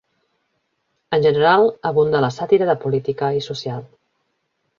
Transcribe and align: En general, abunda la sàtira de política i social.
En 1.17 1.25
general, 1.25 1.65
abunda 1.89 2.23
la 2.27 2.33
sàtira 2.39 2.71
de 2.71 2.77
política 2.87 3.31
i 3.41 3.45
social. 3.51 3.87